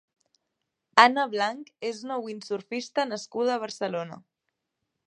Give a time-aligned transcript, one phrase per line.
[1.03, 4.21] Anna Blanch és una windsurfista nascuda a Barcelona.